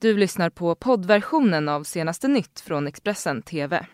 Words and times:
Du 0.00 0.16
lyssnar 0.16 0.50
på 0.50 0.74
poddversionen 0.74 1.68
av 1.68 1.84
senaste 1.84 2.28
nytt 2.28 2.60
från 2.60 2.86
Expressen 2.86 3.42
TV. 3.42 3.86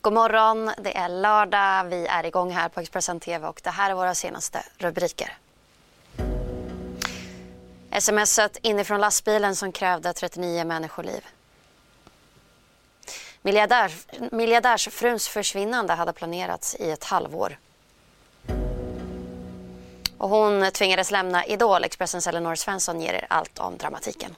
God 0.00 0.12
morgon, 0.12 0.70
det 0.78 0.96
är 0.96 1.08
lördag. 1.08 1.84
Vi 1.84 2.06
är 2.06 2.26
igång 2.26 2.50
här 2.50 2.68
på 2.68 2.80
Expressen 2.80 3.20
TV 3.20 3.46
och 3.46 3.60
det 3.64 3.70
här 3.70 3.90
är 3.90 3.94
våra 3.94 4.14
senaste 4.14 4.64
rubriker. 4.78 5.38
Smset 8.00 8.58
inifrån 8.62 9.00
lastbilen 9.00 9.56
som 9.56 9.72
krävde 9.72 10.12
39 10.12 10.64
människoliv. 10.64 11.24
Miljardär, 13.42 13.92
miljardärsfruns 14.30 15.28
försvinnande 15.28 15.92
hade 15.92 16.12
planerats 16.12 16.74
i 16.74 16.90
ett 16.90 17.04
halvår. 17.04 17.58
Och 20.18 20.28
hon 20.28 20.70
tvingades 20.72 21.10
lämna 21.10 21.46
Idol. 21.46 21.84
Expressens 21.84 22.26
Elinor 22.26 22.54
Svensson 22.54 23.00
ger 23.00 23.12
er 23.12 23.26
allt 23.30 23.58
om 23.58 23.76
dramatiken. 23.76 24.34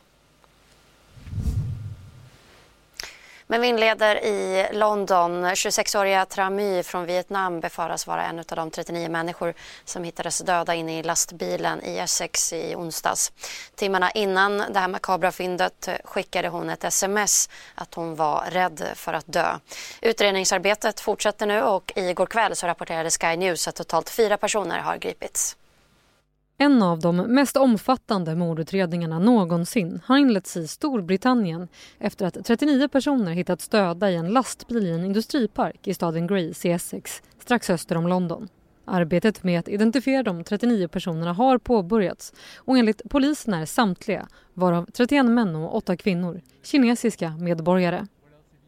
Men 3.55 3.61
vi 3.61 3.69
inleder 3.69 4.25
i 4.25 4.67
London. 4.73 5.45
26-åriga 5.47 6.25
Tramy 6.27 6.83
från 6.83 7.07
Vietnam 7.07 7.61
befaras 7.61 8.07
vara 8.07 8.25
en 8.25 8.39
av 8.39 8.45
de 8.45 8.71
39 8.71 9.09
människor 9.09 9.55
som 9.85 10.05
hittades 10.05 10.39
döda 10.39 10.75
inne 10.75 10.99
i 10.99 11.03
lastbilen 11.03 11.85
i 11.85 11.99
Essex 11.99 12.53
i 12.53 12.75
onsdags. 12.75 13.33
Timmarna 13.75 14.11
innan 14.11 14.59
det 14.59 14.79
här 14.79 14.89
makabra 14.89 15.33
fyndet 15.33 15.89
skickade 16.05 16.49
hon 16.49 16.71
ett 16.71 16.85
sms 16.85 17.49
att 17.75 17.95
hon 17.95 18.17
var 18.17 18.45
rädd 18.51 18.87
för 18.95 19.13
att 19.13 19.33
dö. 19.33 19.59
Utredningsarbetet 20.01 21.01
fortsätter 21.01 21.47
nu 21.47 21.63
och 21.63 21.93
igår 21.97 22.27
kväll 22.27 22.57
så 22.57 22.67
rapporterade 22.67 23.11
Sky 23.11 23.37
News 23.37 23.69
att 23.69 23.75
totalt 23.75 24.11
fyra 24.11 24.37
personer 24.37 24.79
har 24.79 24.97
gripits. 24.97 25.57
En 26.59 26.83
av 26.83 27.01
de 27.01 27.17
mest 27.17 27.57
omfattande 27.57 28.35
mordutredningarna 28.35 29.19
någonsin 29.19 30.01
har 30.05 30.19
inletts 30.19 30.57
i 30.57 30.69
Storbritannien 30.69 31.69
efter 31.99 32.27
att 32.27 32.45
39 32.45 32.89
personer 32.89 33.33
hittats 33.33 33.69
döda 33.69 34.11
i 34.11 34.17
en 34.17 34.29
lastbil 34.29 34.87
i 34.87 34.91
en 34.91 35.05
industripark 35.05 35.89
i 35.89 35.95
staden 35.95 36.27
Grace 36.27 36.69
i 36.69 36.73
Essex 36.73 37.23
strax 37.39 37.71
öster 37.71 37.97
om 37.97 38.09
London. 38.09 38.49
Arbetet 38.85 39.43
med 39.43 39.61
att 39.61 39.69
identifiera 39.69 40.23
de 40.23 40.45
39 40.45 40.89
personerna 40.89 41.33
har 41.33 41.59
påbörjats 41.59 42.33
och 42.57 42.79
enligt 42.79 43.03
polisen 43.11 43.55
är 43.55 43.67
samtliga, 43.67 44.29
varav 44.55 44.87
31 44.93 45.27
män 45.27 45.57
och 45.57 45.77
8 45.77 45.97
kvinnor, 45.97 46.41
kinesiska 46.63 47.31
medborgare. 47.31 48.07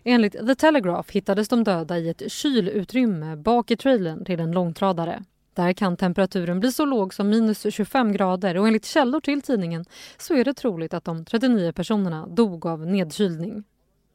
Enligt 0.04 0.32
The 0.32 0.54
Telegraph 0.54 1.12
hittades 1.12 1.48
de 1.48 1.64
döda 1.64 1.98
i 1.98 2.08
ett 2.08 2.32
kylutrymme 2.32 3.36
bak 3.36 3.70
i 3.70 3.76
trailern 3.76 4.24
till 4.24 4.40
en 4.40 4.52
långtradare. 4.52 5.24
Där 5.56 5.72
kan 5.72 5.96
temperaturen 5.96 6.60
bli 6.60 6.72
så 6.72 6.84
låg 6.84 7.14
som 7.14 7.28
minus 7.28 7.74
25 7.74 8.12
grader 8.12 8.56
och 8.56 8.66
enligt 8.66 8.84
källor 8.84 9.20
till 9.20 9.42
tidningen 9.42 9.84
så 10.18 10.34
är 10.34 10.44
det 10.44 10.54
troligt 10.54 10.94
att 10.94 11.04
de 11.04 11.24
39 11.24 11.72
personerna 11.72 12.26
dog 12.26 12.66
av 12.66 12.86
nedkylning. 12.86 13.64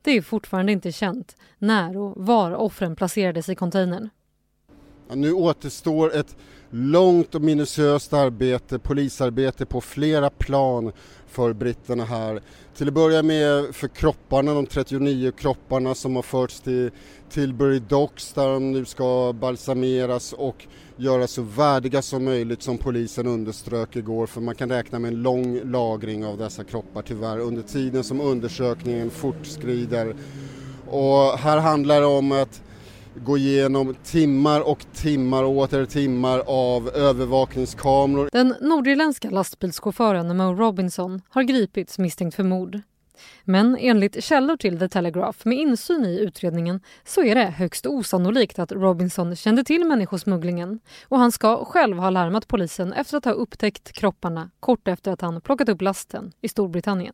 Det 0.01 0.11
är 0.11 0.21
fortfarande 0.21 0.71
inte 0.71 0.91
känt 0.91 1.35
när 1.57 1.97
och 1.97 2.25
var 2.25 2.51
offren 2.51 2.95
placerades 2.95 3.49
i 3.49 3.55
containern. 3.55 4.09
Nu 5.15 5.33
återstår 5.33 6.15
ett 6.15 6.35
långt 6.69 7.35
och 7.35 7.41
minutiöst 7.41 8.13
arbete, 8.13 8.79
polisarbete 8.79 9.65
på 9.65 9.81
flera 9.81 10.29
plan 10.29 10.91
för 11.27 11.53
britterna 11.53 12.05
här. 12.05 12.41
Till 12.75 12.87
att 12.87 12.93
börja 12.93 13.23
med 13.23 13.75
för 13.75 13.87
kropparna, 13.87 14.53
de 14.53 14.65
39 14.65 15.31
kropparna 15.31 15.95
som 15.95 16.15
har 16.15 16.23
förts 16.23 16.59
till 16.61 16.91
Tilbury 17.29 17.79
Docks 17.79 18.33
där 18.33 18.47
de 18.47 18.71
nu 18.71 18.85
ska 18.85 19.33
balsameras 19.39 20.33
och 20.33 20.67
göras 20.97 21.31
så 21.31 21.41
värdiga 21.41 22.01
som 22.01 22.25
möjligt 22.25 22.61
som 22.61 22.77
polisen 22.77 23.27
underströk 23.27 23.95
igår 23.95 24.27
för 24.27 24.41
man 24.41 24.55
kan 24.55 24.69
räkna 24.69 24.99
med 24.99 25.13
en 25.13 25.21
lång 25.21 25.71
lagring 25.71 26.25
av 26.25 26.37
dessa 26.37 26.63
kroppar 26.63 27.01
tyvärr 27.01 27.39
under 27.39 27.61
tiden 27.61 28.03
som 28.03 28.21
undersökningen 28.21 29.09
fortskrider. 29.09 30.15
Och 30.87 31.37
här 31.37 31.57
handlar 31.57 32.01
det 32.01 32.07
om 32.07 32.31
att 32.31 32.61
gå 33.15 33.37
igenom 33.37 33.95
timmar 34.03 34.61
och 34.61 34.85
timmar 34.93 35.43
och 35.43 35.57
åter 35.57 35.85
timmar 35.85 36.43
av 36.47 36.89
övervakningskameror. 36.89 38.29
Den 38.31 38.55
nordirländska 38.61 39.29
lastbilschauffören 39.29 40.37
Mo 40.37 40.53
Robinson 40.53 41.21
har 41.29 41.43
gripits 41.43 41.99
misstänkt 41.99 42.35
för 42.35 42.43
mord. 42.43 42.79
Men 43.43 43.77
enligt 43.79 44.23
källor 44.23 44.57
till 44.57 44.79
The 44.79 44.89
Telegraph 44.89 45.39
med 45.43 45.57
insyn 45.57 46.05
i 46.05 46.19
utredningen 46.19 46.79
så 47.05 47.23
är 47.23 47.35
det 47.35 47.45
högst 47.45 47.85
osannolikt 47.85 48.59
att 48.59 48.71
Robinson 48.71 49.35
kände 49.35 49.63
till 49.63 49.85
människosmugglingen 49.85 50.79
och 51.07 51.19
han 51.19 51.31
ska 51.31 51.65
själv 51.65 51.97
ha 51.97 52.09
larmat 52.09 52.47
polisen 52.47 52.93
efter 52.93 53.17
att 53.17 53.25
ha 53.25 53.31
upptäckt 53.31 53.91
kropparna 53.91 54.49
kort 54.59 54.87
efter 54.87 55.11
att 55.11 55.21
han 55.21 55.41
plockat 55.41 55.69
upp 55.69 55.81
lasten 55.81 56.31
i 56.41 56.49
Storbritannien. 56.49 57.13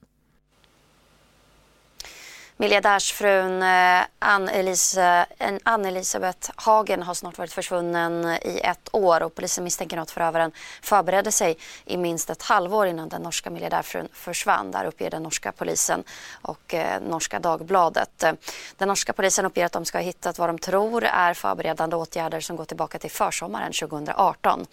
Miljardärsfrun 2.59 3.63
eh, 3.63 4.03
Ann-Elisabeth 5.63 6.51
Hagen 6.55 7.03
har 7.03 7.13
snart 7.13 7.37
varit 7.37 7.53
försvunnen 7.53 8.25
i 8.41 8.59
ett 8.63 8.89
år 8.91 9.23
och 9.23 9.35
polisen 9.35 9.63
misstänker 9.63 9.97
att 9.97 10.11
förövaren 10.11 10.51
förberedde 10.81 11.31
sig 11.31 11.57
i 11.85 11.97
minst 11.97 12.29
ett 12.29 12.41
halvår 12.41 12.87
innan 12.87 13.09
den 13.09 13.21
norska 13.21 13.49
miljardärfrun 13.49 14.07
försvann. 14.13 14.71
Där 14.71 14.85
uppger 14.85 15.09
den 15.09 15.23
norska 15.23 15.51
polisen 15.51 16.03
och 16.41 16.73
eh, 16.73 17.01
norska 17.01 17.39
Dagbladet. 17.39 18.23
Den 18.77 18.87
norska 18.87 19.13
polisen 19.13 19.45
uppger 19.45 19.65
att 19.65 19.71
de 19.71 19.85
ska 19.85 19.97
ha 19.97 20.03
hittat 20.03 20.39
vad 20.39 20.49
de 20.49 20.59
tror 20.59 21.03
är 21.03 21.33
förberedande 21.33 21.95
åtgärder 21.95 22.39
som 22.39 22.55
går 22.55 22.65
tillbaka 22.65 22.99
till 22.99 23.11
försommaren 23.11 23.73
2018. 23.73 24.65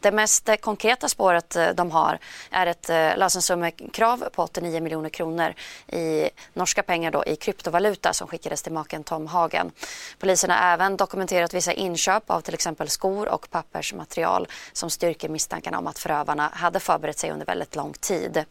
Det 0.00 0.12
mest 0.12 0.48
eh, 0.48 0.56
konkreta 0.56 1.08
spåret 1.08 1.56
eh, 1.56 1.68
de 1.74 1.90
har 1.90 2.18
är 2.50 2.66
ett 2.66 2.90
eh, 2.90 3.16
lösensummekrav 3.16 4.28
på 4.32 4.42
89 4.42 4.80
miljoner 4.80 5.08
kronor 5.08 5.54
i 5.86 6.30
norska 6.54 6.82
pengar 6.82 7.10
då 7.10 7.24
i 7.28 7.36
kryptovaluta 7.36 8.12
som 8.12 8.28
skickades 8.28 8.62
till 8.62 8.72
maken 8.72 9.04
Tom 9.04 9.26
Hagen. 9.26 9.72
Polisen 10.18 10.50
har 10.50 10.72
även 10.72 10.96
dokumenterat 10.96 11.54
vissa 11.54 11.72
inköp 11.72 12.30
av 12.30 12.40
till 12.40 12.54
exempel 12.54 12.88
skor 12.88 13.28
och 13.28 13.50
pappersmaterial 13.50 14.48
som 14.72 14.90
styrker 14.90 15.28
misstankarna 15.28 15.78
om 15.78 15.86
att 15.86 15.98
förövarna 15.98 16.50
hade 16.54 16.80
förberett 16.80 17.18
sig 17.18 17.30
under 17.30 17.46
väldigt 17.46 17.76
lång 17.76 17.92
tid. 17.92 18.44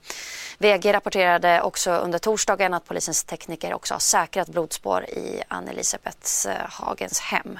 VG 0.57 0.93
rapporterade 0.93 1.61
också 1.61 1.91
under 1.91 2.19
torsdagen 2.19 2.73
att 2.73 2.85
polisens 2.85 3.23
tekniker 3.23 3.73
också 3.73 3.93
har 3.93 3.99
säkrat 3.99 4.49
blodspår 4.49 5.03
i 5.03 5.43
Ann-Elisabeth 5.47 6.47
eh, 6.47 6.53
Hagens 6.69 7.19
hem. 7.19 7.59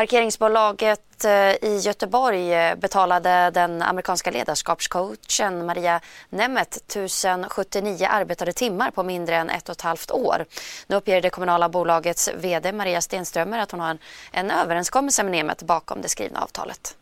Parkeringsbolaget 0.00 1.24
eh, 1.24 1.68
i 1.70 1.80
Göteborg 1.82 2.52
eh, 2.52 2.76
betalade 2.76 3.50
den 3.50 3.82
amerikanska 3.82 4.30
ledarskapscoachen 4.30 5.66
Maria 5.66 6.00
Nemeth 6.30 6.76
1079 6.76 8.06
arbetade 8.10 8.52
timmar 8.52 8.90
på 8.90 9.02
mindre 9.02 9.36
än 9.36 9.50
ett 9.50 9.68
och 9.68 9.72
ett 9.72 9.80
halvt 9.80 10.10
år. 10.10 10.44
Nu 10.86 10.96
uppger 10.96 11.22
det 11.22 11.30
kommunala 11.30 11.68
bolagets 11.68 12.30
vd 12.36 12.72
Maria 12.72 13.00
Stenströmer 13.00 13.58
att 13.58 13.70
hon 13.70 13.80
har 13.80 13.90
en, 13.90 13.98
en 14.32 14.50
överenskommelse 14.50 15.22
med 15.22 15.32
Nemeth 15.32 15.64
bakom 15.64 16.02
det 16.02 16.08
skrivna 16.08 16.40
avtalet. 16.40 16.96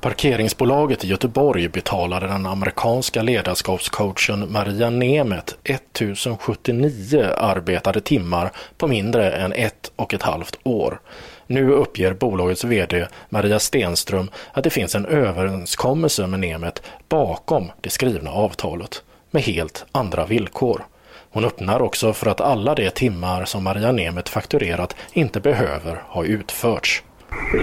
Parkeringsbolaget 0.00 1.04
i 1.04 1.08
Göteborg 1.08 1.68
betalade 1.68 2.26
den 2.26 2.46
amerikanska 2.46 3.22
ledarskapscoachen 3.22 4.52
Maria 4.52 4.90
Nemeth 4.90 5.54
1079 5.64 7.30
arbetade 7.38 8.00
timmar 8.00 8.52
på 8.78 8.86
mindre 8.86 9.30
än 9.30 9.52
ett 9.52 9.92
och 9.96 10.14
ett 10.14 10.22
halvt 10.22 10.58
år. 10.62 11.00
Nu 11.46 11.72
uppger 11.72 12.14
bolagets 12.14 12.64
VD 12.64 13.06
Maria 13.28 13.58
Stenström 13.58 14.30
att 14.52 14.64
det 14.64 14.70
finns 14.70 14.94
en 14.94 15.06
överenskommelse 15.06 16.26
med 16.26 16.40
Nemet 16.40 16.82
bakom 17.08 17.70
det 17.80 17.90
skrivna 17.90 18.30
avtalet 18.30 19.02
med 19.30 19.42
helt 19.42 19.84
andra 19.92 20.26
villkor. 20.26 20.86
Hon 21.30 21.44
öppnar 21.44 21.82
också 21.82 22.12
för 22.12 22.26
att 22.26 22.40
alla 22.40 22.74
de 22.74 22.90
timmar 22.90 23.44
som 23.44 23.64
Maria 23.64 23.92
Nemet 23.92 24.28
fakturerat 24.28 24.96
inte 25.12 25.40
behöver 25.40 26.02
ha 26.06 26.24
utförts. 26.24 27.02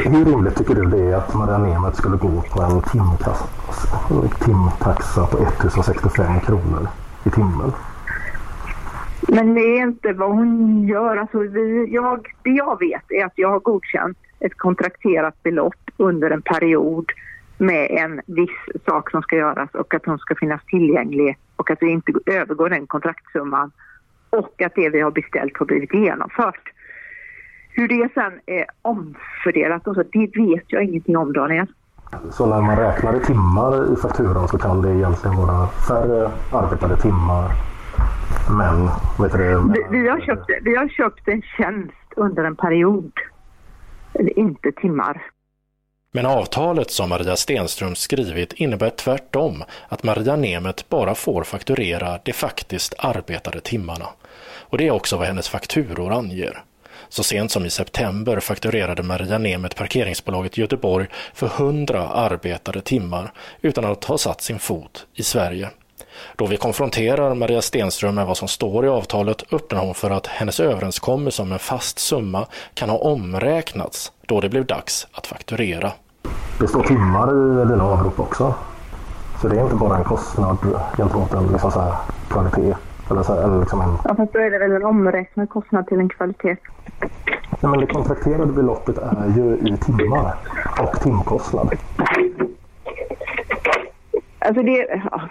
Hur 0.05 0.25
roligt 0.25 0.57
tycker 0.57 0.75
du 0.75 0.85
det 0.85 1.03
är 1.03 1.15
att 1.15 1.33
Maria 1.33 1.57
Nemet 1.57 1.95
skulle 1.95 2.17
gå 2.17 2.41
på 2.41 2.61
en 2.61 2.81
timtaxa 2.81 3.47
på 5.27 5.37
1065 5.37 6.39
kronor 6.39 6.87
i 7.25 7.29
timmen? 7.29 7.73
Men 9.27 9.53
det 9.53 9.61
är 9.61 9.81
inte 9.81 10.13
vad 10.13 10.31
hon 10.31 10.87
gör. 10.87 11.17
Alltså 11.17 11.39
vi, 11.39 11.87
jag, 11.93 12.27
det 12.43 12.49
jag 12.49 12.79
vet 12.79 13.11
är 13.11 13.25
att 13.25 13.33
jag 13.35 13.49
har 13.49 13.59
godkänt 13.59 14.17
ett 14.39 14.57
kontrakterat 14.57 15.43
belopp 15.43 15.91
under 15.97 16.31
en 16.31 16.41
period 16.41 17.11
med 17.57 17.87
en 17.91 18.21
viss 18.25 18.83
sak 18.85 19.11
som 19.11 19.21
ska 19.21 19.35
göras 19.35 19.69
och 19.73 19.93
att 19.93 20.05
hon 20.05 20.17
ska 20.17 20.35
finnas 20.35 20.65
tillgänglig 20.65 21.37
och 21.55 21.71
att 21.71 21.77
vi 21.81 21.91
inte 21.91 22.11
övergår 22.25 22.69
den 22.69 22.87
kontraktsumman 22.87 23.71
och 24.29 24.61
att 24.61 24.75
det 24.75 24.89
vi 24.89 25.01
har 25.01 25.11
beställt 25.11 25.57
har 25.57 25.65
blivit 25.65 25.93
genomfört. 25.93 26.71
Hur 27.69 27.87
det 27.87 28.09
sen 28.13 28.33
är 28.45 28.65
omfördelat 28.81 29.87
och 29.87 29.95
så, 29.95 30.03
det 30.03 30.37
vet 30.37 30.63
jag 30.67 30.83
ingenting 30.83 31.17
om 31.17 31.33
Daniel. 31.33 31.67
Så 32.31 32.45
när 32.45 32.61
man 32.61 32.77
räknar 32.77 33.15
i 33.15 33.19
timmar 33.19 33.93
i 33.93 33.95
fakturan 33.95 34.47
så 34.47 34.57
kan 34.57 34.81
det 34.81 34.91
egentligen 34.91 35.37
vara 35.37 35.67
färre 35.67 36.31
arbetade 36.51 36.97
timmar 36.97 37.72
men, 38.49 38.89
vet 39.19 39.31
du, 39.31 39.73
vi, 39.73 39.99
vi, 39.99 40.09
har 40.09 40.19
köpt, 40.19 40.49
vi 40.61 40.75
har 40.75 40.89
köpt 40.89 41.27
en 41.27 41.41
tjänst 41.57 42.13
under 42.15 42.43
en 42.43 42.55
period, 42.55 43.11
inte 44.35 44.71
timmar. 44.71 45.21
Men 46.15 46.25
avtalet 46.25 46.91
som 46.91 47.09
Maria 47.09 47.35
Stenström 47.35 47.95
skrivit 47.95 48.53
innebär 48.53 48.89
tvärtom 48.89 49.63
att 49.87 50.03
Maria 50.03 50.35
Nemet 50.35 50.89
bara 50.89 51.15
får 51.15 51.43
fakturera 51.43 52.19
de 52.23 52.33
faktiskt 52.33 52.93
arbetade 52.97 53.59
timmarna. 53.59 54.05
Och 54.55 54.77
det 54.77 54.87
är 54.87 54.91
också 54.91 55.17
vad 55.17 55.27
hennes 55.27 55.49
fakturor 55.49 56.13
anger. 56.13 56.63
Så 57.09 57.23
sent 57.23 57.51
som 57.51 57.65
i 57.65 57.69
september 57.69 58.39
fakturerade 58.39 59.03
Maria 59.03 59.37
Nemet 59.37 59.75
parkeringsbolaget 59.75 60.57
i 60.57 60.61
Göteborg 60.61 61.07
för 61.33 61.47
100 61.47 62.07
arbetade 62.07 62.81
timmar 62.81 63.31
utan 63.61 63.85
att 63.85 64.03
ha 64.03 64.17
satt 64.17 64.41
sin 64.41 64.59
fot 64.59 65.07
i 65.13 65.23
Sverige. 65.23 65.69
Då 66.35 66.45
vi 66.45 66.57
konfronterar 66.57 67.35
Maria 67.35 67.61
Stenström 67.61 68.15
med 68.15 68.25
vad 68.25 68.37
som 68.37 68.47
står 68.47 68.85
i 68.85 68.89
avtalet 68.89 69.53
öppnar 69.53 69.79
hon 69.79 69.93
för 69.93 70.09
att 70.09 70.27
hennes 70.27 70.59
överenskommelse 70.59 71.41
om 71.41 71.51
en 71.51 71.59
fast 71.59 71.99
summa 71.99 72.45
kan 72.73 72.89
ha 72.89 72.97
omräknats 72.97 74.11
då 74.27 74.41
det 74.41 74.49
blev 74.49 74.65
dags 74.65 75.07
att 75.11 75.27
fakturera. 75.27 75.91
Det 76.59 76.67
står 76.67 76.83
timmar 76.83 77.27
i 77.63 77.65
dina 77.65 77.83
avrop 77.83 78.19
också. 78.19 78.53
Så 79.41 79.47
det 79.47 79.59
är 79.59 79.63
inte 79.63 79.75
bara 79.75 79.97
en 79.97 80.03
kostnad 80.03 80.57
gentemot 80.97 81.33
en 81.33 81.47
liksom 81.47 81.71
så 81.71 81.79
här, 81.79 81.95
kvalitet. 82.29 82.75
Eller 83.11 83.23
så 83.23 83.33
här, 83.35 83.43
eller 83.43 83.59
liksom 83.59 83.81
en... 83.81 83.97
Ja, 84.03 84.15
fast 84.15 84.33
då 84.33 84.39
är 84.39 84.51
det 84.51 84.59
väl 84.59 84.71
en 84.71 84.85
omräknad 84.85 85.49
kostnad 85.49 85.87
till 85.87 85.99
en 85.99 86.09
kvalitet. 86.09 86.57
Nej, 87.59 87.71
men 87.71 87.79
det 87.79 87.87
kontrakterade 87.87 88.51
beloppet 88.51 88.97
är 88.97 89.33
ju 89.37 89.57
i 89.67 89.77
timmar 89.77 90.35
och 90.79 90.99
timkostnad. 91.01 91.75
Alltså 94.39 94.63
det, 94.63 95.01
ja. 95.11 95.21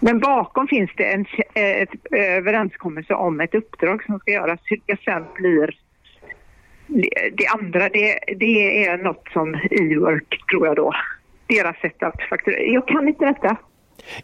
Men 0.00 0.18
bakom 0.18 0.68
finns 0.68 0.90
det 0.96 1.12
en 1.12 1.26
ett 1.54 1.90
överenskommelse 2.10 3.14
om 3.14 3.40
ett 3.40 3.54
uppdrag 3.54 4.04
som 4.04 4.18
ska 4.18 4.30
göras. 4.30 4.60
Hur 4.64 4.80
det 4.86 4.98
sen 5.04 5.24
blir 5.34 5.76
det 7.32 7.46
andra, 7.46 7.88
det, 7.88 8.18
det 8.36 8.84
är 8.86 8.98
något 8.98 9.28
som 9.32 9.54
E-work 9.54 10.46
tror 10.50 10.66
jag 10.66 10.76
då. 10.76 10.92
Deras 11.46 11.76
sätt 11.76 12.02
att 12.02 12.22
fakturera. 12.30 12.62
Jag 12.62 12.88
kan 12.88 13.08
inte 13.08 13.24
detta. 13.24 13.56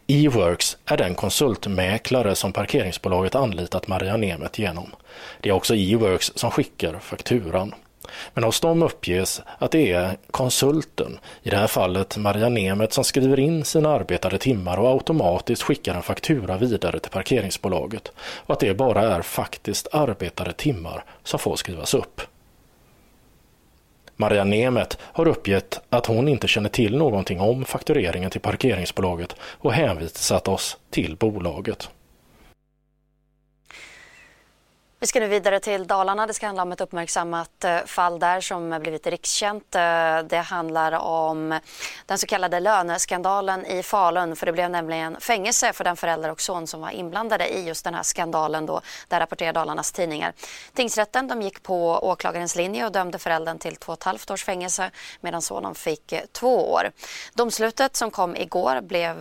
E-works 0.07 0.77
är 0.85 0.97
den 0.97 1.15
konsultmäklare 1.15 2.35
som 2.35 2.53
parkeringsbolaget 2.53 3.35
anlitat 3.35 3.87
Maria 3.87 4.17
Nemet 4.17 4.59
genom. 4.59 4.89
Det 5.41 5.49
är 5.49 5.53
också 5.53 5.75
E-works 5.75 6.31
som 6.35 6.51
skickar 6.51 6.93
fakturan. 6.93 7.73
Men 8.33 8.43
hos 8.43 8.59
dem 8.59 8.83
uppges 8.83 9.41
att 9.57 9.71
det 9.71 9.91
är 9.91 10.17
konsulten, 10.31 11.19
i 11.43 11.49
det 11.49 11.57
här 11.57 11.67
fallet 11.67 12.17
Maria 12.17 12.49
Nemet, 12.49 12.93
som 12.93 13.03
skriver 13.03 13.39
in 13.39 13.65
sina 13.65 13.89
arbetade 13.89 14.37
timmar 14.37 14.77
och 14.77 14.89
automatiskt 14.89 15.63
skickar 15.63 15.95
en 15.95 16.03
faktura 16.03 16.57
vidare 16.57 16.99
till 16.99 17.11
parkeringsbolaget 17.11 18.11
och 18.17 18.53
att 18.53 18.59
det 18.59 18.73
bara 18.73 19.01
är 19.01 19.21
faktiskt 19.21 19.87
arbetade 19.91 20.53
timmar 20.53 21.03
som 21.23 21.39
får 21.39 21.55
skrivas 21.55 21.93
upp. 21.93 22.21
Maria 24.15 24.43
Nemet 24.43 24.97
har 25.01 25.27
uppgett 25.27 25.79
att 25.89 26.05
hon 26.05 26.27
inte 26.27 26.47
känner 26.47 26.69
till 26.69 26.97
någonting 26.97 27.41
om 27.41 27.65
faktureringen 27.65 28.29
till 28.29 28.41
parkeringsbolaget 28.41 29.35
och 29.41 29.73
hänvisat 29.73 30.47
oss 30.47 30.77
till 30.89 31.15
bolaget. 31.15 31.89
Vi 34.99 35.07
ska 35.07 35.19
nu 35.19 35.27
vidare 35.27 35.59
till 35.59 35.87
Dalarna. 35.87 36.27
Det 36.27 36.33
ska 36.33 36.45
handla 36.45 36.63
om 36.63 36.71
ett 36.71 36.81
uppmärksammat 36.81 37.63
eh, 37.63 37.79
fall 37.85 38.19
där 38.19 38.41
som 38.41 38.79
blivit 38.81 39.07
rikskänt. 39.07 39.75
Eh, 39.75 40.19
det 40.19 40.43
handlar 40.45 40.91
om 40.91 41.59
den 42.05 42.17
så 42.17 42.27
kallade 42.27 42.59
löneskandalen 42.59 43.65
i 43.65 43.83
Falun. 43.83 44.35
För 44.35 44.45
det 44.45 44.51
blev 44.51 44.69
nämligen 44.69 45.19
fängelse 45.19 45.73
för 45.73 45.83
den 45.83 45.95
förälder 45.95 46.31
och 46.31 46.41
son 46.41 46.67
som 46.67 46.81
var 46.81 46.89
inblandade 46.89 47.47
i 47.47 47.67
just 47.67 47.83
den 47.83 47.93
här 47.93 48.03
skandalen. 48.03 48.65
Då, 48.65 48.81
där 49.07 49.19
rapporterar 49.19 49.53
Dalarnas 49.53 49.91
tidningar. 49.91 50.33
Tingsrätten 50.73 51.27
de 51.27 51.41
gick 51.41 51.63
på 51.63 51.99
åklagarens 52.03 52.55
linje 52.55 52.85
och 52.85 52.91
dömde 52.91 53.19
föräldern 53.19 53.59
till 53.59 53.75
två 53.75 53.91
och 53.91 53.97
ett 53.97 54.03
halvt 54.03 54.31
års 54.31 54.43
fängelse 54.43 54.91
medan 55.21 55.41
sonen 55.41 55.75
fick 55.75 56.11
eh, 56.11 56.21
två 56.31 56.71
år. 56.71 56.91
Domslutet 57.33 57.95
som 57.95 58.11
kom 58.11 58.35
igår 58.35 58.81
blev 58.81 59.15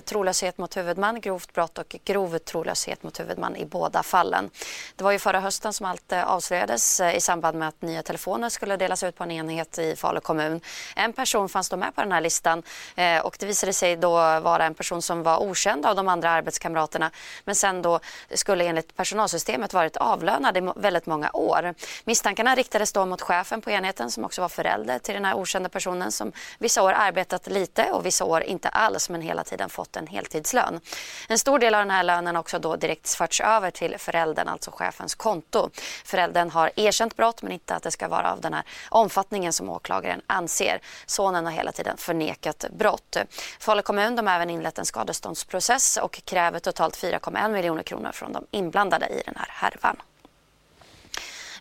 trolöshet 0.00 0.58
mot 0.58 0.76
huvudman, 0.76 1.20
grovt 1.20 1.52
brott 1.52 1.78
och 1.78 1.96
grov 2.04 2.38
trolöshet 2.38 3.02
mot 3.02 3.20
huvudman 3.20 3.56
i 3.56 3.66
båda 3.66 4.02
fallen. 4.02 4.50
Det 4.96 5.04
var 5.04 5.15
ju 5.16 5.20
förra 5.20 5.40
hösten 5.40 5.72
som 5.72 5.86
allt 5.86 6.12
eh, 6.12 6.24
avslöjades 6.24 7.00
eh, 7.00 7.16
i 7.16 7.20
samband 7.20 7.58
med 7.58 7.68
att 7.68 7.82
nya 7.82 8.02
telefoner 8.02 8.48
skulle 8.48 8.76
delas 8.76 9.02
ut 9.02 9.16
på 9.16 9.24
en 9.24 9.30
enhet 9.30 9.78
i 9.78 9.96
Falu 9.96 10.20
kommun. 10.20 10.60
En 10.96 11.12
person 11.12 11.48
fanns 11.48 11.68
då 11.68 11.76
med 11.76 11.94
på 11.94 12.00
den 12.00 12.12
här 12.12 12.20
listan 12.20 12.62
eh, 12.96 13.20
och 13.20 13.36
det 13.38 13.46
visade 13.46 13.72
sig 13.72 13.96
då 13.96 14.10
vara 14.40 14.64
en 14.64 14.74
person 14.74 15.02
som 15.02 15.22
var 15.22 15.42
okänd 15.42 15.86
av 15.86 15.96
de 15.96 16.08
andra 16.08 16.30
arbetskamraterna 16.30 17.10
men 17.44 17.54
sen 17.54 17.82
då 17.82 18.00
skulle 18.30 18.64
enligt 18.64 18.96
personalsystemet 18.96 19.72
varit 19.72 19.96
avlönad 19.96 20.56
i 20.56 20.72
väldigt 20.76 21.06
många 21.06 21.30
år. 21.32 21.74
Misstankarna 22.04 22.54
riktades 22.54 22.92
då 22.92 23.06
mot 23.06 23.22
chefen 23.22 23.60
på 23.60 23.70
enheten 23.70 24.10
som 24.10 24.24
också 24.24 24.40
var 24.40 24.48
förälder 24.48 24.98
till 24.98 25.14
den 25.14 25.24
här 25.24 25.34
okända 25.34 25.68
personen 25.68 26.12
som 26.12 26.32
vissa 26.58 26.82
år 26.82 26.92
arbetat 26.92 27.46
lite 27.46 27.92
och 27.92 28.06
vissa 28.06 28.24
år 28.24 28.42
inte 28.42 28.68
alls 28.68 29.10
men 29.10 29.20
hela 29.20 29.44
tiden 29.44 29.68
fått 29.68 29.96
en 29.96 30.06
heltidslön. 30.06 30.80
En 31.28 31.38
stor 31.38 31.58
del 31.58 31.74
av 31.74 31.80
den 31.80 31.90
här 31.90 32.02
lönen 32.02 32.34
har 32.34 32.40
också 32.40 32.58
då 32.58 32.76
direkt 32.76 33.14
förts 33.14 33.40
över 33.40 33.70
till 33.70 33.98
föräldern, 33.98 34.48
alltså 34.48 34.70
chefen 34.70 34.95
chefens 34.96 35.14
konto. 35.14 35.70
Föräldern 36.04 36.50
har 36.50 36.70
erkänt 36.76 37.16
brott 37.16 37.42
men 37.42 37.52
inte 37.52 37.74
att 37.74 37.82
det 37.82 37.90
ska 37.90 38.08
vara 38.08 38.32
av 38.32 38.40
den 38.40 38.54
här 38.54 38.64
omfattningen 38.88 39.52
som 39.52 39.70
åklagaren 39.70 40.22
anser. 40.26 40.80
Sonen 41.06 41.44
har 41.44 41.52
hela 41.52 41.72
tiden 41.72 41.96
förnekat 41.96 42.64
brott. 42.78 43.16
Falu 43.60 43.82
kommun 43.82 44.16
de 44.16 44.26
har 44.26 44.34
även 44.34 44.50
inlett 44.50 44.78
en 44.78 44.84
skadeståndsprocess 44.84 45.96
och 45.96 46.20
kräver 46.24 46.58
totalt 46.58 46.96
4,1 46.96 47.52
miljoner 47.52 47.82
kronor 47.82 48.10
från 48.12 48.32
de 48.32 48.46
inblandade 48.50 49.06
i 49.06 49.22
den 49.24 49.34
här 49.36 49.48
härvan. 49.50 49.96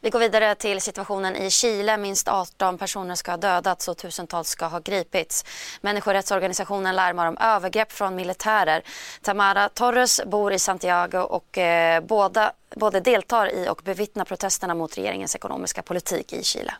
Vi 0.06 0.12
går 0.12 0.20
vidare 0.20 0.56
till 0.56 0.82
situationen 0.82 1.36
i 1.36 1.50
Chile. 1.50 1.98
Minst 1.98 2.28
18 2.28 2.78
personer 2.78 3.16
ska 3.16 3.32
ha 3.32 3.38
dödats 3.38 3.88
och 3.88 3.98
tusentals 3.98 4.48
ska 4.50 4.66
ha 4.66 4.80
gripits. 4.80 5.46
Människorättsorganisationen 5.82 6.96
larmar 6.96 7.28
om 7.28 7.38
övergrepp 7.38 7.92
från 7.92 8.16
militärer. 8.16 8.82
Tamara 9.22 9.70
Torres 9.70 10.22
bor 10.26 10.54
i 10.54 10.60
Santiago 10.60 11.18
och 11.18 11.58
eh, 11.58 12.04
båda, 12.04 12.52
både 12.76 13.00
deltar 13.00 13.54
i 13.54 13.70
och 13.70 13.82
bevittnar 13.86 14.26
protesterna 14.26 14.74
mot 14.74 14.98
regeringens 14.98 15.36
ekonomiska 15.36 15.82
politik 15.82 16.34
i 16.34 16.44
Chile. 16.44 16.74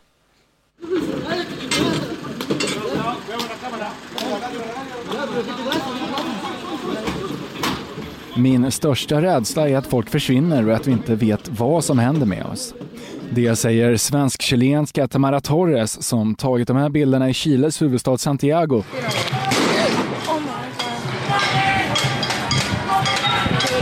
Min 8.36 8.72
största 8.72 9.22
rädsla 9.22 9.68
är 9.68 9.76
att 9.76 9.86
folk 9.86 10.10
försvinner 10.10 10.68
och 10.68 10.74
att 10.74 10.86
vi 10.86 10.92
inte 10.92 11.14
vet 11.14 11.48
vad 11.48 11.84
som 11.84 11.98
händer 11.98 12.26
med 12.26 12.44
oss. 12.46 12.74
Det 13.30 13.56
säger 13.56 13.96
svensk-chilenska 13.96 15.08
Tamara 15.08 15.40
Torres 15.40 16.02
som 16.02 16.34
tagit 16.34 16.68
de 16.68 16.76
här 16.76 16.88
bilderna 16.88 17.30
i 17.30 17.34
Chiles 17.34 17.82
huvudstad 17.82 18.18
Santiago. 18.18 18.82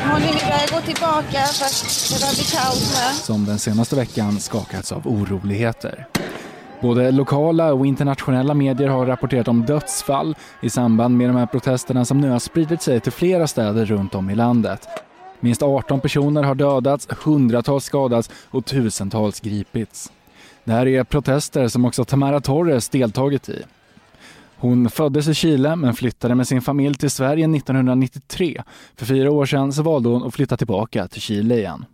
Hon 0.02 0.20
börjar 0.20 0.74
gå 0.74 0.80
tillbaka 0.80 1.46
för 1.46 2.14
det 2.14 2.20
börjar 2.20 2.34
bli 2.34 2.44
kaos 2.44 2.96
här. 2.96 3.12
Som 3.12 3.44
den 3.44 3.58
senaste 3.58 3.96
veckan 3.96 4.40
skakats 4.40 4.92
av 4.92 5.06
oroligheter. 5.06 6.06
Både 6.82 7.10
lokala 7.10 7.72
och 7.72 7.86
internationella 7.86 8.54
medier 8.54 8.88
har 8.88 9.06
rapporterat 9.06 9.48
om 9.48 9.64
dödsfall 9.64 10.36
i 10.62 10.70
samband 10.70 11.16
med 11.16 11.28
de 11.28 11.36
här 11.36 11.46
protesterna 11.46 12.04
som 12.04 12.20
nu 12.20 12.30
har 12.30 12.38
spridit 12.38 12.82
sig 12.82 13.00
till 13.00 13.12
flera 13.12 13.46
städer 13.46 13.84
runt 13.84 14.14
om 14.14 14.30
i 14.30 14.34
landet. 14.34 14.88
Minst 15.44 15.62
18 15.62 16.00
personer 16.00 16.42
har 16.42 16.54
dödats, 16.54 17.08
hundratals 17.24 17.84
skadats 17.84 18.30
och 18.50 18.64
tusentals 18.64 19.40
gripits. 19.40 20.12
Det 20.64 20.72
här 20.72 20.86
är 20.86 21.04
protester 21.04 21.68
som 21.68 21.84
också 21.84 22.04
Tamara 22.04 22.40
Torres 22.40 22.88
deltagit 22.88 23.48
i. 23.48 23.62
Hon 24.56 24.90
föddes 24.90 25.28
i 25.28 25.34
Chile 25.34 25.76
men 25.76 25.94
flyttade 25.94 26.34
med 26.34 26.48
sin 26.48 26.62
familj 26.62 26.94
till 26.94 27.10
Sverige 27.10 27.56
1993. 27.56 28.62
För 28.96 29.06
fyra 29.06 29.30
år 29.30 29.46
sedan 29.46 29.72
så 29.72 29.82
valde 29.82 30.08
hon 30.08 30.26
att 30.26 30.34
flytta 30.34 30.56
tillbaka 30.56 31.08
till 31.08 31.20
Chile 31.20 31.56
igen. 31.56 31.84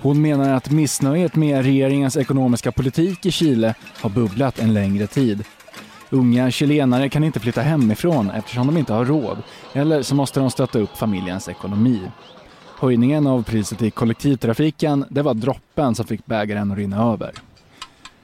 Hon 0.00 0.22
menar 0.22 0.52
att 0.52 0.70
missnöjet 0.70 1.36
med 1.36 1.64
regeringens 1.64 2.16
ekonomiska 2.16 2.72
politik 2.72 3.26
i 3.26 3.30
Chile 3.30 3.74
har 4.00 4.10
bubblat 4.10 4.58
en 4.58 4.74
längre 4.74 5.06
tid. 5.06 5.44
Unga 6.10 6.50
chilenare 6.50 7.08
kan 7.08 7.24
inte 7.24 7.40
flytta 7.40 7.60
hemifrån 7.60 8.30
eftersom 8.30 8.66
de 8.66 8.76
inte 8.76 8.92
har 8.92 9.04
råd 9.04 9.38
eller 9.72 10.02
så 10.02 10.14
måste 10.14 10.40
de 10.40 10.50
stötta 10.50 10.78
upp 10.78 10.96
familjens 10.96 11.48
ekonomi. 11.48 12.00
Höjningen 12.78 13.26
av 13.26 13.42
priset 13.42 13.82
i 13.82 13.90
kollektivtrafiken 13.90 15.04
det 15.10 15.22
var 15.22 15.34
droppen 15.34 15.94
som 15.94 16.06
fick 16.06 16.26
bägaren 16.26 16.70
att 16.70 16.78
rinna 16.78 17.12
över. 17.12 17.32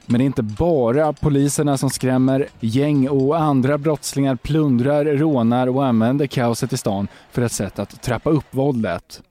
Men 0.05 0.19
det 0.19 0.23
är 0.23 0.25
inte 0.25 0.43
bara 0.43 1.13
poliserna 1.13 1.77
som 1.77 1.89
skrämmer. 1.89 2.47
Gäng 2.59 3.09
och 3.09 3.41
andra 3.41 3.77
brottslingar 3.77 4.35
plundrar, 4.35 5.05
rånar 5.05 5.67
och 5.67 5.85
använder 5.85 6.27
kaoset 6.27 6.73
i 6.73 6.77
stan 6.77 7.07
för 7.31 7.41
ett 7.41 7.51
sätt 7.51 7.79
att 7.79 8.01
trappa 8.01 8.29
upp 8.29 8.45
våldet. 8.51 9.21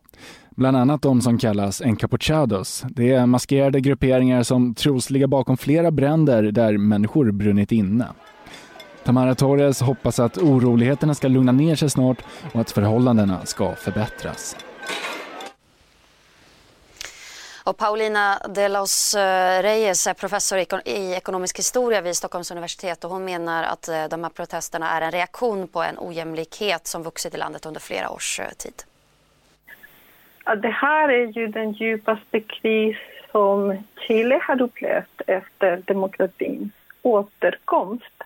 Bland 0.50 0.76
annat 0.76 1.02
de 1.02 1.20
som 1.20 1.38
kallas 1.38 1.82
encapuchados. 1.82 2.84
Det 2.88 3.12
är 3.12 3.26
maskerade 3.26 3.80
grupperingar 3.80 4.42
som 4.42 4.74
tros 4.74 5.10
ligga 5.10 5.26
bakom 5.26 5.56
flera 5.56 5.90
bränder 5.90 6.42
där 6.42 6.78
människor 6.78 7.30
brunnit 7.30 7.72
inne. 7.72 8.06
Tamara 9.04 9.34
Torres 9.34 9.80
hoppas 9.80 10.20
att 10.20 10.38
oroligheterna 10.38 11.14
ska 11.14 11.28
lugna 11.28 11.52
ner 11.52 11.76
sig 11.76 11.90
snart 11.90 12.18
och 12.52 12.60
att 12.60 12.70
förhållandena 12.70 13.46
ska 13.46 13.74
förbättras. 13.74 14.56
Och 17.70 17.76
Paulina 17.76 18.38
de 18.48 18.68
los 18.68 19.14
eh, 19.14 19.62
Reyes 19.62 20.06
är 20.06 20.14
professor 20.14 20.58
i 20.84 21.14
ekonomisk 21.14 21.58
historia 21.58 22.00
vid 22.00 22.16
Stockholms 22.16 22.50
universitet 22.50 23.04
och 23.04 23.10
hon 23.10 23.24
menar 23.24 23.62
att 23.62 23.88
eh, 23.88 24.04
de 24.10 24.24
här 24.24 24.30
protesterna 24.30 24.90
är 24.90 25.00
en 25.00 25.10
reaktion 25.10 25.68
på 25.68 25.82
en 25.82 25.98
ojämlikhet 25.98 26.86
som 26.86 27.02
vuxit 27.02 27.34
i 27.34 27.38
landet 27.38 27.66
under 27.66 27.80
flera 27.80 28.10
års 28.10 28.40
eh, 28.40 28.48
tid. 28.48 28.74
Ja, 30.44 30.54
det 30.54 30.68
här 30.68 31.08
är 31.08 31.26
ju 31.26 31.46
den 31.46 31.72
djupaste 31.72 32.40
kris 32.40 32.96
som 33.32 33.82
Chile 34.06 34.40
har 34.42 34.62
upplevt 34.62 35.20
efter 35.26 35.76
demokratins 35.76 36.72
återkomst. 37.02 38.22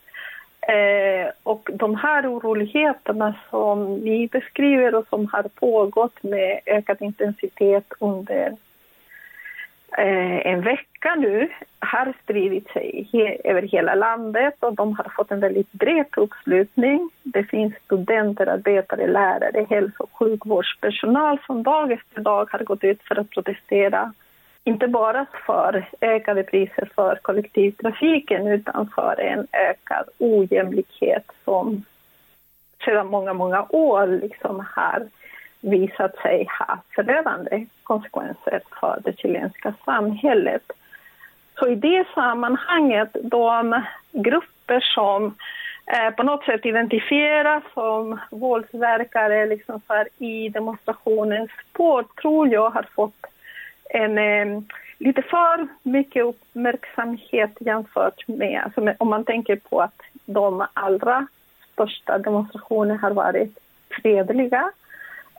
Eh, 0.60 1.32
och 1.42 1.70
de 1.72 1.94
här 1.94 2.32
oroligheterna 2.32 3.34
som 3.50 3.94
ni 3.94 4.28
beskriver 4.32 4.94
och 4.94 5.08
som 5.08 5.26
har 5.26 5.42
pågått 5.42 6.22
med 6.22 6.60
ökad 6.66 6.96
intensitet 7.00 7.92
under 7.98 8.56
Eh, 9.98 10.46
en 10.46 10.60
vecka 10.60 11.14
nu 11.14 11.48
har 11.78 12.12
spridit 12.22 12.68
sig 12.68 13.08
he 13.12 13.36
över 13.44 13.62
hela 13.62 13.94
landet 13.94 14.54
och 14.60 14.74
de 14.74 14.96
har 14.96 15.12
fått 15.16 15.30
en 15.30 15.40
väldigt 15.40 15.72
bred 15.72 16.06
uppslutning. 16.16 17.10
Det 17.22 17.44
finns 17.44 17.74
studenter, 17.84 18.46
arbetare, 18.46 19.06
lärare, 19.06 19.66
hälso 19.70 20.02
och 20.02 20.12
sjukvårdspersonal 20.12 21.38
som 21.46 21.62
dag 21.62 21.92
efter 21.92 22.20
dag 22.20 22.48
har 22.50 22.58
gått 22.58 22.84
ut 22.84 23.02
för 23.02 23.20
att 23.20 23.30
protestera 23.30 24.12
inte 24.64 24.88
bara 24.88 25.26
för 25.46 25.88
ökade 26.00 26.42
priser 26.42 26.90
för 26.94 27.18
kollektivtrafiken 27.22 28.46
utan 28.46 28.90
för 28.94 29.20
en 29.20 29.46
ökad 29.52 30.08
ojämlikhet 30.18 31.30
som 31.44 31.84
sedan 32.84 33.06
många, 33.06 33.32
många 33.32 33.66
år 33.68 34.06
liksom 34.06 34.66
har 34.76 35.08
visat 35.64 36.16
sig 36.16 36.46
ha 36.58 36.78
förödande 36.94 37.66
konsekvenser 37.82 38.60
för 38.80 39.00
det 39.04 39.18
chilenska 39.18 39.74
samhället. 39.84 40.72
Så 41.58 41.68
i 41.68 41.74
det 41.74 42.06
sammanhanget, 42.14 43.16
de 43.22 43.82
grupper 44.12 44.80
som 44.80 45.34
eh, 45.86 46.10
på 46.10 46.22
något 46.22 46.44
sätt 46.44 46.66
identifieras 46.66 47.62
som 47.74 48.18
våldsverkare 48.30 49.46
liksom 49.46 49.80
för 49.80 50.08
i 50.18 50.48
demonstrationens 50.48 51.50
spår 51.70 52.04
tror 52.22 52.48
jag 52.48 52.70
har 52.70 52.86
fått 52.94 53.26
en 53.90 54.18
eh, 54.18 54.62
lite 54.98 55.22
för 55.22 55.68
mycket 55.82 56.24
uppmärksamhet 56.24 57.56
jämfört 57.60 58.28
med, 58.28 58.62
alltså 58.64 58.80
med, 58.80 58.96
om 58.98 59.08
man 59.08 59.24
tänker 59.24 59.56
på 59.56 59.80
att 59.80 60.00
de 60.26 60.66
allra 60.74 61.26
största 61.72 62.18
demonstrationerna 62.18 63.00
har 63.00 63.10
varit 63.10 63.58
fredliga 63.90 64.70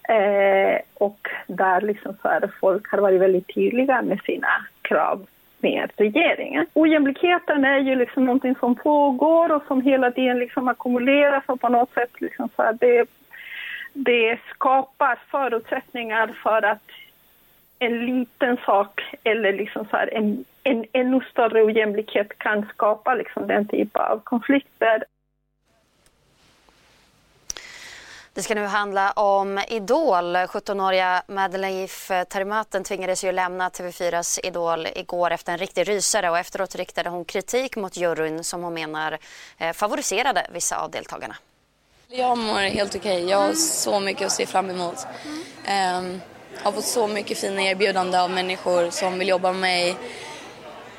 eh, 0.10 0.80
och 0.94 1.28
där 1.48 1.82
liksom 1.82 2.16
så 2.22 2.28
är 2.28 2.52
folk 2.60 2.92
har 2.92 2.98
varit 2.98 3.22
väldigt 3.22 3.56
tydliga 3.56 4.02
med 4.02 4.20
sina 4.26 4.48
krav 4.82 5.26
med 5.58 5.92
regeringen. 5.98 6.66
Ojämlikheten 6.74 7.66
är 7.66 7.80
ju 7.80 7.96
liksom 7.96 8.26
någonting 8.26 8.56
som 8.60 8.76
pågår 8.76 9.52
och 9.52 9.64
som 9.68 9.82
hela 9.82 10.12
tiden 10.12 10.40
liksom 10.40 10.68
ackumuleras 10.68 11.44
och 11.48 11.62
på 11.62 11.70
något 11.70 11.94
sätt 11.94 12.22
liksom 12.22 12.50
så 12.56 12.72
det, 12.80 13.06
det 13.94 14.40
skapar 14.54 15.20
förutsättningar 15.32 16.28
för 16.44 16.62
att 16.66 16.90
en 17.80 18.06
liten 18.06 18.58
sak 18.66 19.02
eller 19.24 19.54
liksom 19.54 19.86
så 19.92 19.98
en, 20.12 20.46
en 20.64 20.86
ännu 20.92 21.22
större 21.32 21.64
ojämlikhet 21.64 22.38
kan 22.38 22.66
skapa 22.74 23.16
liksom 23.16 23.48
den 23.48 23.68
typen 23.68 24.02
av 24.02 24.20
konflikter. 24.24 25.04
Det 28.36 28.44
ska 28.44 28.56
nu 28.56 28.66
handla 28.66 29.12
om 29.12 29.60
Idol. 29.68 30.36
17-åriga 30.36 31.24
Madeleine 31.28 31.88
Tarimaten 32.30 32.84
tvingades 32.84 33.24
ju 33.24 33.32
lämna 33.32 33.70
TV4s 33.70 34.40
Idol 34.44 34.88
igår 34.96 35.32
efter 35.32 35.52
en 35.52 35.58
riktig 35.58 35.88
rysare 35.90 36.30
och 36.30 36.38
efteråt 36.38 36.76
riktade 36.76 37.10
hon 37.10 37.26
kritik 37.26 37.76
mot 37.76 37.98
juryn 37.98 38.44
som 38.44 38.64
hon 38.64 38.74
menar 38.74 39.18
eh, 39.58 39.74
favoriserade 39.74 40.48
vissa 40.54 40.78
av 40.78 40.92
deltagarna. 40.92 41.36
Jag 42.08 42.38
mår 42.38 42.60
helt 42.60 42.96
okej. 42.96 43.18
Okay. 43.18 43.30
Jag 43.30 43.38
har 43.38 43.54
så 43.54 44.00
mycket 44.00 44.26
att 44.26 44.32
se 44.32 44.46
fram 44.46 44.70
emot. 44.70 45.08
Um, 46.00 46.22
har 46.64 46.72
fått 46.72 46.86
så 46.86 47.08
mycket 47.08 47.38
fina 47.38 47.62
erbjudanden 47.62 48.22
av 48.22 48.30
människor 48.30 48.90
som 48.90 49.20
vill 49.20 49.28
jobba 49.28 49.52
med 49.52 49.62
mig. 49.62 49.96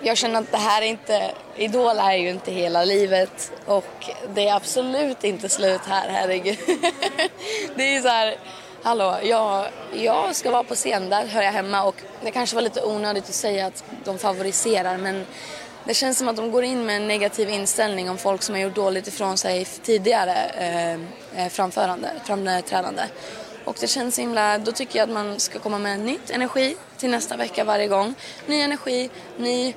Jag 0.01 0.17
känner 0.17 0.41
att 0.41 0.53
det 0.53 0.59
här 0.59 0.83
är 0.83 0.87
inte, 0.87 1.33
Idol 1.57 1.99
är 1.99 2.15
ju 2.15 2.31
inte 2.31 2.53
hela 2.53 2.85
livet 2.85 3.53
och 3.67 4.11
det 4.35 4.49
är 4.49 4.55
absolut 4.55 5.25
inte 5.25 5.49
slut 5.49 5.81
här, 5.87 6.09
herregud. 6.09 6.59
det 7.77 7.97
är 7.97 8.03
så 8.03 8.09
här, 8.09 8.37
hallå, 8.83 9.17
jag, 9.23 9.69
jag 9.95 10.37
ska 10.37 10.51
vara 10.51 10.65
på 10.65 10.75
scen, 10.75 11.09
där 11.09 11.27
hör 11.27 11.43
jag 11.43 11.53
hemma 11.53 11.83
och 11.83 11.95
det 12.23 12.31
kanske 12.31 12.57
var 12.57 12.63
lite 12.63 12.85
onödigt 12.85 13.25
att 13.25 13.35
säga 13.35 13.67
att 13.67 13.85
de 14.05 14.19
favoriserar 14.19 14.97
men 14.97 15.27
det 15.85 15.95
känns 15.95 16.19
som 16.19 16.29
att 16.29 16.37
de 16.37 16.51
går 16.51 16.65
in 16.65 16.87
med 16.87 16.97
en 16.97 17.09
negativ 17.09 17.49
inställning 17.49 18.11
om 18.11 18.19
folk 18.19 18.43
som 18.43 18.55
har 18.55 18.63
gjort 18.63 18.75
dåligt 18.75 19.09
ifrån 19.09 19.37
sig 19.37 19.65
tidigare 19.65 20.35
eh, 20.59 20.93
eh 21.45 21.49
framförande, 21.51 22.11
framträdande. 22.25 23.03
Och 23.67 23.77
det 23.81 23.87
känns 23.87 24.19
himla, 24.19 24.59
då 24.59 24.73
tycker 24.73 24.99
jag 24.99 25.09
att 25.09 25.15
man 25.15 25.41
ska 25.41 25.59
komma 25.59 25.79
med 25.79 26.01
nytt 26.01 26.31
energi 26.31 26.77
till 26.97 27.11
nästa 27.11 27.37
vecka 27.37 27.65
varje 27.65 27.89
gång. 27.89 28.15
Ny 28.47 28.61
energi, 28.61 29.11
ny 29.37 29.75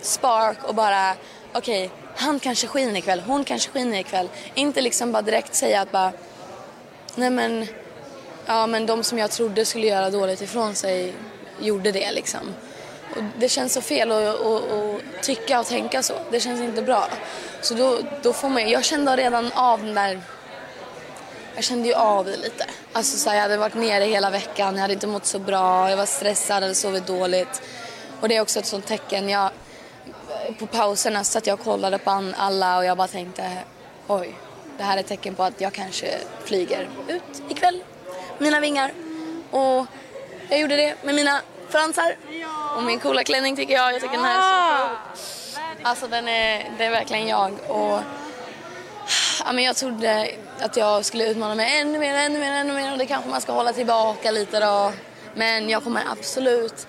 spark 0.00 0.64
och 0.64 0.74
bara 0.74 1.14
okej, 1.52 1.86
okay, 1.86 1.98
han 2.16 2.40
kanske 2.40 2.66
skiner 2.66 2.96
ikväll, 2.96 3.20
hon 3.20 3.44
kanske 3.44 3.70
skiner 3.70 3.98
ikväll. 3.98 4.28
Inte 4.54 4.80
liksom 4.80 5.12
bara 5.12 5.22
direkt 5.22 5.54
säga 5.54 5.80
att 5.80 5.92
bara 5.92 6.12
nej 7.14 7.30
men 7.30 7.66
ja 8.46 8.66
men 8.66 8.86
de 8.86 9.04
som 9.04 9.18
jag 9.18 9.30
trodde 9.30 9.64
skulle 9.64 9.86
göra 9.86 10.10
dåligt 10.10 10.42
ifrån 10.42 10.74
sig 10.74 11.14
gjorde 11.60 11.92
det 11.92 12.12
liksom. 12.12 12.54
Och 13.16 13.22
det 13.38 13.48
känns 13.48 13.72
så 13.72 13.80
fel 13.80 14.12
att, 14.12 14.40
att, 14.40 14.72
att 14.72 15.22
tycka 15.22 15.60
och 15.60 15.66
tänka 15.66 16.02
så. 16.02 16.14
Det 16.30 16.40
känns 16.40 16.60
inte 16.60 16.82
bra. 16.82 17.08
Så 17.60 17.74
då, 17.74 17.98
då 18.22 18.32
får 18.32 18.48
man, 18.48 18.70
jag 18.70 18.84
kände 18.84 19.16
redan 19.16 19.52
av 19.52 19.84
den 19.84 19.94
där 19.94 20.20
jag 21.54 21.64
kände 21.64 21.88
ju 21.88 21.94
av 21.94 22.24
det 22.24 22.36
lite. 22.36 22.66
Alltså 22.92 23.18
så 23.18 23.30
här, 23.30 23.36
jag 23.36 23.42
hade 23.42 23.56
varit 23.56 23.74
nere 23.74 24.04
hela 24.04 24.30
veckan, 24.30 24.74
jag 24.74 24.82
hade 24.82 24.94
inte 24.94 25.06
mått 25.06 25.26
så 25.26 25.38
bra, 25.38 25.90
jag 25.90 25.96
var 25.96 26.06
stressad, 26.06 26.62
hade 26.62 26.74
sovit 26.74 27.06
dåligt. 27.06 27.62
Och 28.20 28.28
det 28.28 28.36
är 28.36 28.40
också 28.40 28.58
ett 28.58 28.66
sånt 28.66 28.86
tecken. 28.86 29.28
Jag, 29.28 29.50
på 30.58 30.66
pauserna 30.66 31.24
satt 31.24 31.46
jag 31.46 31.58
och 31.58 31.64
kollade 31.64 31.98
på 31.98 32.32
alla 32.36 32.78
och 32.78 32.84
jag 32.84 32.96
bara 32.96 33.08
tänkte 33.08 33.50
oj, 34.06 34.34
det 34.78 34.84
här 34.84 34.96
är 34.96 35.00
ett 35.00 35.06
tecken 35.06 35.34
på 35.34 35.42
att 35.42 35.60
jag 35.60 35.72
kanske 35.72 36.18
flyger 36.44 36.88
ut 37.08 37.42
ikväll. 37.48 37.82
Mina 38.38 38.60
vingar. 38.60 38.92
Och 39.50 39.86
jag 40.48 40.60
gjorde 40.60 40.76
det 40.76 40.94
med 41.02 41.14
mina 41.14 41.40
fransar 41.68 42.16
och 42.76 42.82
min 42.82 42.98
coola 42.98 43.24
klänning 43.24 43.56
tycker 43.56 43.74
jag. 43.74 43.94
Jag 43.94 44.00
tycker 44.00 44.16
den 44.16 44.24
här 44.24 44.38
är 44.38 44.88
så 44.88 44.88
cool. 44.88 44.96
Alltså 45.82 46.06
den 46.06 46.28
är, 46.28 46.72
det 46.78 46.84
är 46.84 46.90
verkligen 46.90 47.28
jag. 47.28 47.52
Och 47.68 48.00
ja, 49.48 49.52
men 49.52 49.64
jag 49.64 49.76
trodde 49.76 50.30
att 50.60 50.76
jag 50.76 51.04
skulle 51.04 51.30
utmana 51.30 51.54
mig 51.54 51.80
ännu 51.80 51.98
mer, 51.98 52.14
ännu 52.14 52.38
mer, 52.38 52.52
ännu 52.52 52.72
mer 52.72 52.92
och 52.92 52.98
det 52.98 53.06
kanske 53.06 53.30
man 53.30 53.40
ska 53.40 53.52
hålla 53.52 53.72
tillbaka 53.72 54.30
lite 54.30 54.60
då. 54.60 54.92
Men 55.34 55.68
jag 55.68 55.84
kommer 55.84 56.02
absolut... 56.12 56.86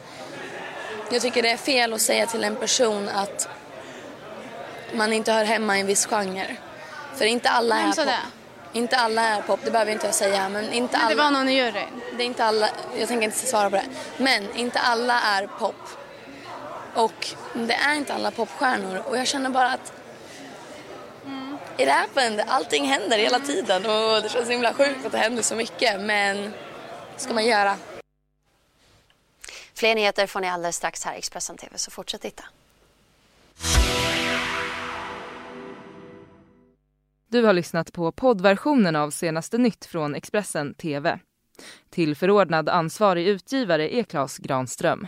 Jag 1.12 1.22
tycker 1.22 1.42
det 1.44 1.50
är 1.50 1.58
fel 1.58 1.94
att 1.94 2.02
säga 2.02 2.26
till 2.26 2.44
en 2.44 2.56
person 2.56 3.10
att 3.10 3.50
man 4.94 5.14
inte 5.14 5.32
hör 5.32 5.44
hemma 5.44 5.78
i 5.78 5.82
en 5.82 5.88
viss 5.88 6.06
genre. 6.06 6.56
För 7.16 7.26
inte 7.26 7.50
alla 7.50 7.80
är 7.80 7.88
pop. 7.88 7.96
Det? 7.96 8.20
Inte 8.74 8.98
alla 8.98 9.22
är 9.22 9.42
pop, 9.42 9.60
det 9.64 9.72
behöver 9.72 9.92
inte 9.92 10.06
jag 10.06 10.16
säga. 10.16 10.50
Men 10.50 10.74
inte 10.74 10.98
men 10.98 11.08
det 11.08 11.14
alla... 11.14 11.24
var 11.24 11.32
någon 11.32 11.50
i 11.50 11.54
juryn? 11.54 12.02
Det 12.18 12.24
är 12.24 12.28
inte 12.28 12.46
alla, 12.46 12.70
jag 13.00 13.08
tänker 13.08 13.26
inte 13.26 13.38
svara 13.38 13.70
på 13.70 13.76
det. 13.76 13.86
Men 14.18 14.56
inte 14.56 14.80
alla 14.80 15.22
är 15.22 15.48
pop. 15.48 15.90
Och 16.94 17.28
det 17.54 17.74
är 17.74 17.94
inte 17.94 18.14
alla 18.14 18.32
popstjärnor. 18.32 19.04
Och 19.10 19.18
jag 19.18 19.28
känner 19.28 19.50
bara 19.50 19.72
att 19.72 19.94
it 21.78 21.90
happened. 21.90 22.42
Allting 22.48 22.86
händer 22.86 23.18
hela 23.18 23.40
tiden 23.40 23.86
och 23.86 24.22
det 24.24 24.30
känns 24.30 24.46
så 24.46 24.52
himla 24.52 24.74
sjukt 24.74 25.06
att 25.06 25.12
det 25.12 25.18
händer 25.18 25.44
så 25.44 25.56
mycket. 25.56 26.02
Men 26.02 26.38
det 26.38 26.52
ska 27.18 27.34
man 27.34 27.46
göra. 27.46 27.76
Fler 29.74 29.96
nyheter 29.96 30.28
får 30.28 30.40
ni 30.40 30.50
alldeles 30.50 30.76
strax 30.76 31.06
här 31.06 31.16
i 31.16 31.18
Expressen 31.18 31.58
TV, 31.58 31.78
så 31.78 31.92
fortsätt 31.92 32.22
titta. 32.22 32.44
Du 37.32 37.44
har 37.44 37.54
lyssnat 37.54 37.94
på 37.94 38.12
poddversionen 38.12 38.96
av 38.96 39.12
senaste 39.12 39.58
nytt 39.58 39.86
från 39.86 40.16
Expressen 40.16 40.74
TV. 40.74 41.20
Till 41.90 42.16
förordnad 42.16 42.70
ansvarig 42.70 43.28
utgivare 43.28 43.96
är 43.96 44.04
Klas 44.04 44.38
Granström. 44.38 45.08